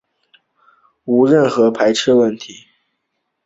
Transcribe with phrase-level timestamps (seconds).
[1.03, 2.65] 无任何排斥问题